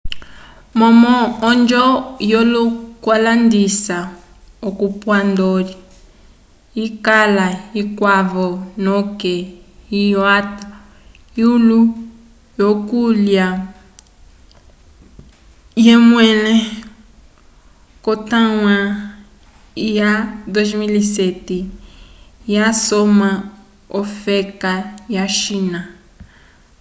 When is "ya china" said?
25.15-25.79